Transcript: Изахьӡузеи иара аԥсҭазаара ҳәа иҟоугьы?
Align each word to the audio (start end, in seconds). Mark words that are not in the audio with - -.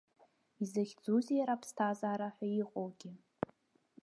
Изахьӡузеи 0.61 1.37
иара 1.39 1.53
аԥсҭазаара 1.55 2.27
ҳәа 2.35 2.47
иҟоугьы? 2.61 3.11